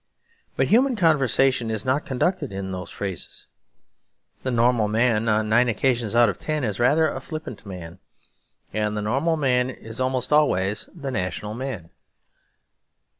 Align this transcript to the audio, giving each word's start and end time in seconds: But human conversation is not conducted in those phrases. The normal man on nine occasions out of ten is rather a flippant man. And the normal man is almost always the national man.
But 0.55 0.69
human 0.69 0.95
conversation 0.95 1.69
is 1.69 1.85
not 1.85 2.07
conducted 2.07 2.51
in 2.51 2.71
those 2.71 2.89
phrases. 2.89 3.45
The 4.41 4.49
normal 4.49 4.87
man 4.87 5.29
on 5.29 5.47
nine 5.47 5.69
occasions 5.69 6.15
out 6.15 6.27
of 6.27 6.39
ten 6.39 6.63
is 6.63 6.79
rather 6.79 7.07
a 7.07 7.21
flippant 7.21 7.67
man. 7.67 7.99
And 8.73 8.97
the 8.97 9.03
normal 9.03 9.37
man 9.37 9.69
is 9.69 10.01
almost 10.01 10.33
always 10.33 10.89
the 10.95 11.11
national 11.11 11.53
man. 11.53 11.91